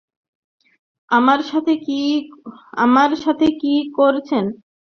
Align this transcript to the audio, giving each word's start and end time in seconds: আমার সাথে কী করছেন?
আমার 1.11 1.39
সাথে 3.19 3.45
কী 3.59 3.73
করছেন? 3.97 4.45